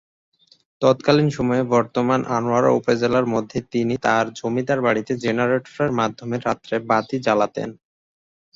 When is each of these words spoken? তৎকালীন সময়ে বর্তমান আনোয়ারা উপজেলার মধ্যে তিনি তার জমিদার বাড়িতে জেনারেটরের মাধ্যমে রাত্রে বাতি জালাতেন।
তৎকালীন 0.81 1.29
সময়ে 1.37 1.63
বর্তমান 1.73 2.21
আনোয়ারা 2.37 2.69
উপজেলার 2.71 3.25
মধ্যে 3.25 3.57
তিনি 3.73 3.95
তার 4.05 4.25
জমিদার 4.39 4.79
বাড়িতে 4.81 5.11
জেনারেটরের 5.23 5.91
মাধ্যমে 5.99 6.35
রাত্রে 6.39 6.75
বাতি 6.89 7.17
জালাতেন। 7.19 7.69